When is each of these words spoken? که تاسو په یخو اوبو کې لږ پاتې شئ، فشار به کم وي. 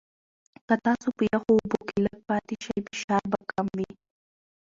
که 0.67 0.75
تاسو 0.85 1.07
په 1.17 1.23
یخو 1.33 1.51
اوبو 1.57 1.79
کې 1.87 1.97
لږ 2.05 2.17
پاتې 2.29 2.55
شئ، 2.63 2.77
فشار 2.87 3.23
به 3.31 3.39
کم 3.51 3.67
وي. 3.77 3.91